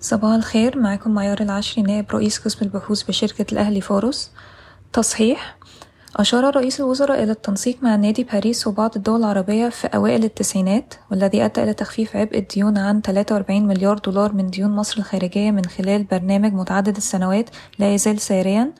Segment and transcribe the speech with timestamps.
[0.00, 4.30] صباح الخير معاكم معيار العشري نائب رئيس قسم البحوث بشركة الأهلي فارس
[4.92, 5.56] تصحيح
[6.16, 11.44] أشار رئيس الوزراء إلى التنسيق مع نادي باريس وبعض الدول العربية في أوائل التسعينات والذي
[11.44, 16.04] أدى إلى تخفيف عبء الديون عن 43 مليار دولار من ديون مصر الخارجية من خلال
[16.04, 18.72] برنامج متعدد السنوات لا يزال ساريا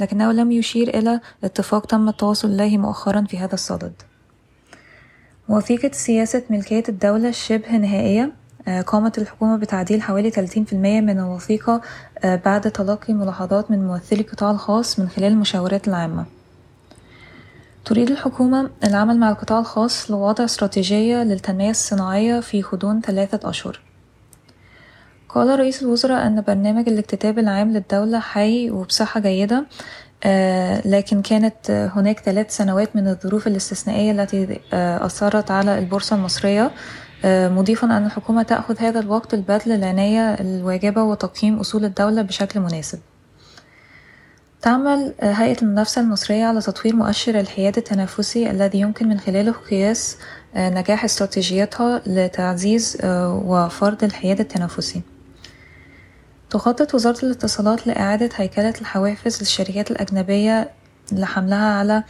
[0.00, 3.92] لكنه لم يشير إلى اتفاق تم التواصل إليه مؤخرا في هذا الصدد.
[5.48, 8.41] وثيقة سياسة ملكية الدولة شبه نهائية
[8.86, 11.80] قامت الحكومة بتعديل حوالي 30% من الوثيقة
[12.24, 16.24] بعد تلقي ملاحظات من ممثلي القطاع الخاص من خلال المشاورات العامة.
[17.84, 23.80] تريد الحكومة العمل مع القطاع الخاص لوضع استراتيجية للتنمية الصناعية في غضون ثلاثة أشهر.
[25.28, 29.66] قال رئيس الوزراء أن برنامج الاكتتاب العام للدولة حي وبصحة جيدة
[30.84, 36.70] لكن كانت هناك ثلاث سنوات من الظروف الاستثنائية التي أثرت على البورصة المصرية.
[37.24, 42.98] مضيفا أن الحكومة تأخذ هذا الوقت لبذل العناية الواجبة وتقييم أصول الدولة بشكل مناسب.
[44.62, 50.18] تعمل هيئة المنافسة المصرية على تطوير مؤشر الحياد التنافسي الذي يمكن من خلاله قياس
[50.56, 55.02] نجاح استراتيجيتها لتعزيز وفرض الحياد التنافسي.
[56.50, 60.70] تخطط وزارة الاتصالات لإعادة هيكلة الحوافز للشركات الأجنبية
[61.12, 62.04] لحملها على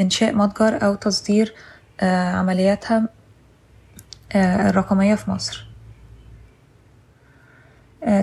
[0.00, 1.54] إنشاء متجر أو تصدير
[2.02, 3.08] عملياتها
[4.36, 5.66] الرقمية في مصر.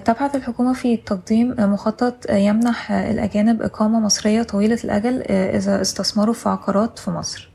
[0.05, 6.99] تبحث الحكومة في تقديم مخطط يمنح الأجانب إقامة مصرية طويلة الأجل إذا استثمروا في عقارات
[6.99, 7.49] في مصر.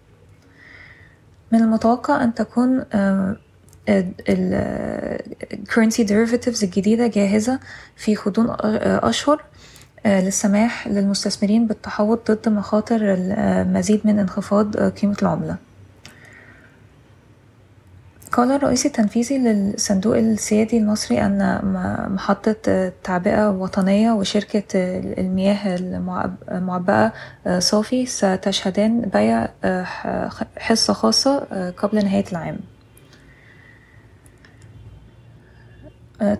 [1.52, 2.84] من المتوقع أن تكون
[3.88, 5.18] ال
[5.68, 7.60] currency derivatives الجديدة جاهزة
[7.96, 9.44] في غضون أشهر
[10.06, 15.56] للسماح للمستثمرين بالتحوط ضد مخاطر المزيد من انخفاض قيمة العملة.
[18.32, 21.60] قال الرئيس التنفيذي للصندوق السيادي المصري أن
[22.14, 24.64] محطة تعبئة وطنية وشركة
[25.18, 25.74] المياه
[26.50, 27.12] المعبأة
[27.58, 29.48] صافي ستشهدان بيع
[30.56, 31.38] حصة خاصة
[31.70, 32.58] قبل نهاية العام.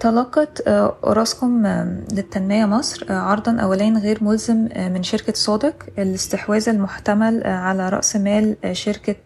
[0.01, 1.67] تلقت أوراسكوم
[2.13, 9.17] للتنمية مصر عرضا أوليا غير ملزم من شركة سوديك للاستحواذ المحتمل على رأس مال شركة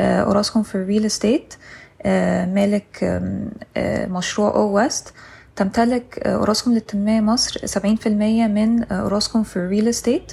[0.00, 1.54] أوراسكوم for real estate
[2.54, 3.20] مالك
[4.10, 5.12] مشروع O West.
[5.56, 10.32] تمتلك أوراسكوم للتنمية مصر سبعين في المية من أوراسكوم for real estate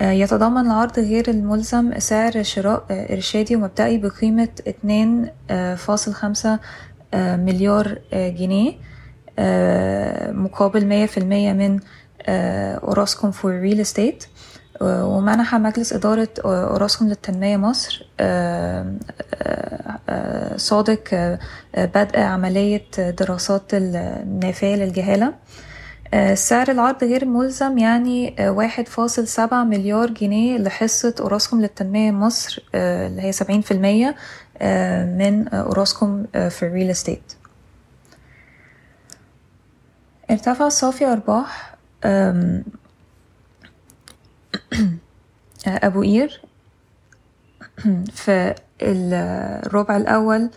[0.00, 5.30] يتضمن العرض غير الملزم سعر شراء إرشادي ومبدئي بقيمة اتنين
[5.76, 6.58] فاصل خمسة
[7.14, 8.72] مليار جنيه.
[10.32, 11.80] مقابل مية في المية من
[12.28, 14.24] أوراسكوم for real estate
[14.82, 18.06] ومنح مجلس إدارة أوراسكوم للتنمية مصر
[20.60, 21.38] سوديك
[21.76, 25.34] بدء عملية الدراسات النافية للجهالة.
[26.34, 33.22] سعر العرض غير ملزم يعني واحد فاصل سبعة مليار جنيه لحصة أوراسكوم للتنمية مصر اللي
[33.22, 34.16] هي سبعين في المية
[35.18, 37.32] من أوراسكوم في ال real estate
[40.30, 41.74] ارتفع صافي أرباح
[45.66, 46.42] أبو قير.
[48.24, 50.50] في الربع الأول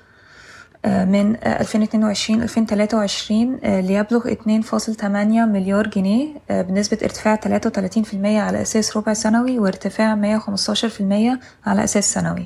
[0.85, 10.39] من 2022 2023 ليبلغ 2.8 مليار جنيه بنسبة ارتفاع 33% على أساس ربع سنوي وارتفاع
[10.39, 12.45] 115% على أساس سنوي.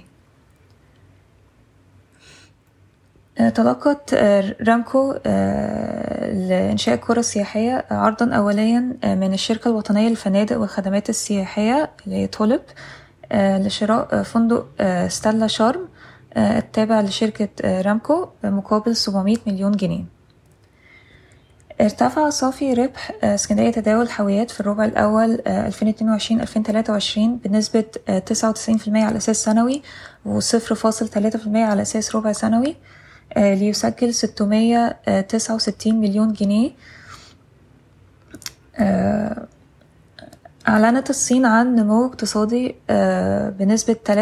[3.38, 4.14] تلقت
[4.68, 5.14] رامكو
[6.50, 12.28] لإنشاء القرى السياحية عرضا أوليا من الشركة الوطنية للفنادق والخدمات السياحية اللي هي
[13.34, 14.68] لشراء فندق
[15.08, 15.88] ستيلا شارم
[16.38, 20.04] التابع لشركة رامكو مقابل 700 مليون جنيه.
[21.82, 29.82] ارتفع صافي ربح اسكندرية تداول الحاويات في الربع الأول 2022-2023 بنسبة 99% على أساس سنوي
[30.26, 32.76] و0.3% على أساس ربع سنوي
[33.38, 36.72] ليسجل 669 مليون جنيه.
[40.68, 42.76] أعلنت الصين عن نمو اقتصادي
[43.60, 44.16] بنسبة 3.9%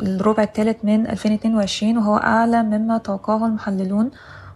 [0.00, 4.10] للربع الثالث من 2022 وهو أعلى مما توقعه المحللون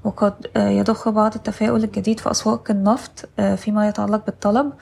[0.04, 4.72] وقد يضخ بعض التفاؤل الجديد في أسواق النفط فيما يتعلق بالطلب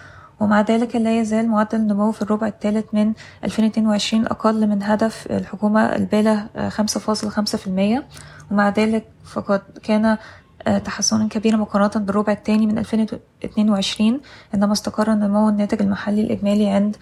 [0.41, 3.13] ومع ذلك لا يزال معدل النمو في الربع الثالث من
[3.45, 8.03] 2022 أقل من هدف الحكومة البالغ 5.5%
[8.51, 10.17] ومع ذلك فقد كان
[10.85, 14.21] تحسنا كبيرا مقارنة بالربع الثاني من 2022
[14.55, 16.97] عندما استقر النمو الناتج المحلي الإجمالي عند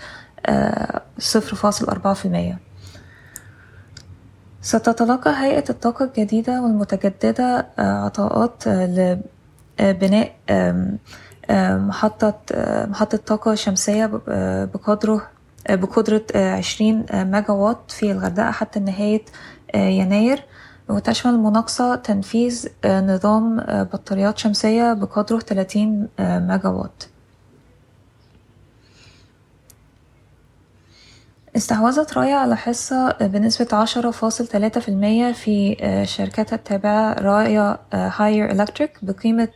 [1.18, 2.58] صفر فاصل أربعة في المية.
[4.62, 8.68] ستتلقى هيئة الطاقة الجديدة والمتجددة عطاءات
[9.80, 10.32] لبناء
[11.78, 12.34] محطة
[12.88, 15.28] محطة طاقة شمسية
[15.70, 19.22] بقدرة بقدرة عشرين ميجا وات في الغردقة حتى نهاية
[19.74, 20.44] يناير.
[20.88, 27.02] وتشمل مناقصة تنفيذ نظام بطاريات شمسية بقدرة تلاتين ميجا وات
[31.56, 35.76] استحوذت رايا على حصة بنسبة عشرة فاصل تلاتة في المية في
[36.08, 39.48] شركتها التابعة رايا هاير إلكتريك بقيمة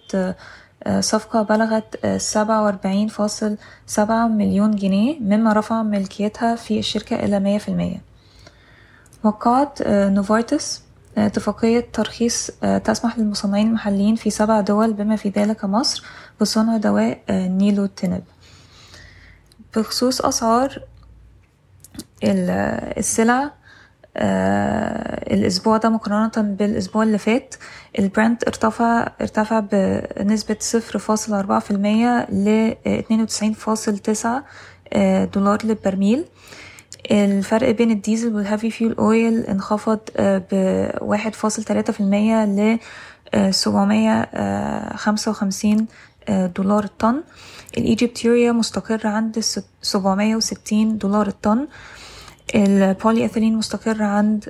[1.00, 3.56] صفقة بلغت سبعة وأربعين فاصل
[3.86, 8.00] سبعة مليون جنيه مما رفع ملكيتها في الشركة إلى مية في المية.
[9.24, 10.85] وقعت نوفارتس
[11.16, 12.50] اتفاقية ترخيص
[12.84, 16.04] تسمح للمصنعين المحليين في سبع دول بما في ذلك مصر
[16.40, 18.22] بصنع دواء نيلوتينيب.
[19.76, 20.82] بخصوص أسعار
[22.24, 23.50] السلع
[25.32, 27.54] الأسبوع ده مقارنة بالأسبوع اللي فات
[27.98, 34.44] البرنت ارتفع ارتفع بنسبة صفر فاصل أربعة في المية لاتنين وتسعين فاصل تسعة
[35.34, 36.24] دولار للبرميل.
[37.10, 42.78] الفرق بين الديزل وال heavy fuel oil انخفض بواحد فاصل تلاتة في المية ل
[43.50, 44.28] سبعمية
[44.96, 45.86] خمسة وخمسين
[46.28, 47.22] دولار الطن.
[47.78, 49.38] الإيجيبتيوريا مستقر عند
[49.82, 51.68] سبعمية وستين دولار الطن.
[52.54, 54.44] البولي اثيلين مستقر عند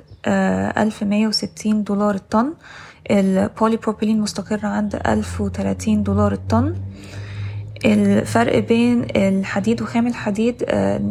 [0.77, 2.53] ألف مية وستين دولار الطن.
[3.11, 6.75] البولي بروبيلين مستقر عند ألف وتلاتين دولار الطن.
[7.85, 10.63] الفرق بين الحديد وخام الحديد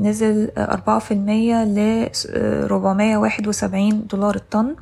[0.03, 4.77] نزل أربعة في المية لربعمية واحد وسبعين دولار الطن.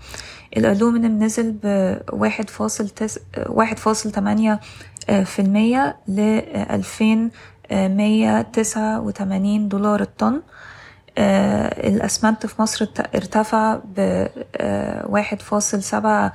[0.56, 4.60] الألومنيوم نزل بواحد فاصل تس واحد فاصل تمانية
[5.24, 7.30] في المية لألفين
[7.72, 10.42] مية تسعة وتمانين دولار الطن.
[11.18, 16.32] الأسمنت في مصر ارتفع بواحد فاصل سبعة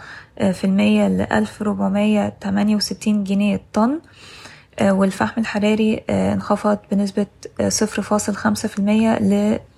[0.52, 4.00] في المية لألف ربعمية تمانية وستين جنيه الطن.
[4.82, 7.26] والفحم الحراري انخفض بنسبة
[7.68, 9.20] صفر فاصل خمسة في المية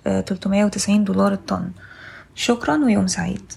[0.06, 1.70] لتلتمية وتسعين دولار الطن.
[2.34, 3.52] شكرا ويوم سعيد.